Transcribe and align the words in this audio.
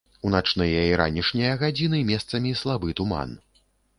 У 0.27 0.29
начныя 0.35 0.79
і 0.93 0.95
ранішнія 1.01 1.51
гадзіны 1.65 2.01
месцамі 2.11 2.57
слабы 2.63 2.97
туман. 3.01 3.37